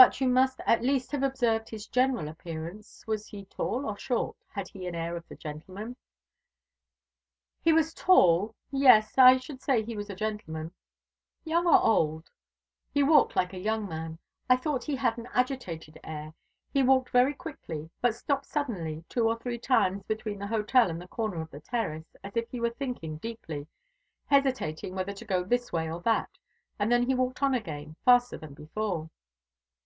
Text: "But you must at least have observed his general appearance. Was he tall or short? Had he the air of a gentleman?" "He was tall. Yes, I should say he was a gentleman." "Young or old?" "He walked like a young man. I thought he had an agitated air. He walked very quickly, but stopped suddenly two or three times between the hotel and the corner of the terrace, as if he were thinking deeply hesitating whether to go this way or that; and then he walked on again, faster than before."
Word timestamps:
"But 0.00 0.20
you 0.20 0.28
must 0.28 0.60
at 0.64 0.80
least 0.80 1.10
have 1.10 1.24
observed 1.24 1.70
his 1.70 1.88
general 1.88 2.28
appearance. 2.28 3.04
Was 3.08 3.26
he 3.26 3.46
tall 3.46 3.84
or 3.84 3.98
short? 3.98 4.36
Had 4.46 4.68
he 4.68 4.88
the 4.88 4.96
air 4.96 5.16
of 5.16 5.28
a 5.28 5.34
gentleman?" 5.34 5.96
"He 7.60 7.72
was 7.72 7.92
tall. 7.92 8.54
Yes, 8.70 9.18
I 9.18 9.38
should 9.38 9.60
say 9.60 9.82
he 9.82 9.96
was 9.96 10.08
a 10.08 10.14
gentleman." 10.14 10.70
"Young 11.44 11.66
or 11.66 11.82
old?" 11.82 12.30
"He 12.94 13.02
walked 13.02 13.34
like 13.34 13.52
a 13.52 13.58
young 13.58 13.88
man. 13.88 14.20
I 14.48 14.54
thought 14.56 14.84
he 14.84 14.94
had 14.94 15.18
an 15.18 15.26
agitated 15.34 15.98
air. 16.04 16.32
He 16.72 16.80
walked 16.84 17.10
very 17.10 17.34
quickly, 17.34 17.90
but 18.00 18.14
stopped 18.14 18.46
suddenly 18.46 19.04
two 19.08 19.26
or 19.26 19.36
three 19.36 19.58
times 19.58 20.04
between 20.04 20.38
the 20.38 20.46
hotel 20.46 20.90
and 20.90 21.00
the 21.02 21.08
corner 21.08 21.40
of 21.40 21.50
the 21.50 21.58
terrace, 21.58 22.14
as 22.22 22.36
if 22.36 22.48
he 22.50 22.60
were 22.60 22.70
thinking 22.70 23.16
deeply 23.16 23.66
hesitating 24.26 24.94
whether 24.94 25.12
to 25.14 25.24
go 25.24 25.42
this 25.42 25.72
way 25.72 25.90
or 25.90 26.00
that; 26.02 26.38
and 26.78 26.92
then 26.92 27.02
he 27.08 27.16
walked 27.16 27.42
on 27.42 27.52
again, 27.52 27.96
faster 28.04 28.38
than 28.38 28.54
before." 28.54 29.10